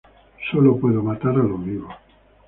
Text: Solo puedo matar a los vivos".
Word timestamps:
Solo 0.49 0.77
puedo 0.77 1.03
matar 1.03 1.33
a 1.35 1.43
los 1.43 1.63
vivos". 1.63 1.93